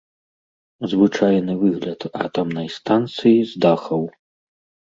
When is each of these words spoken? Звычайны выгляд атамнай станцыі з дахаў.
Звычайны 0.93 1.53
выгляд 1.61 2.01
атамнай 2.23 2.67
станцыі 2.79 3.39
з 3.51 3.63
дахаў. 3.67 4.01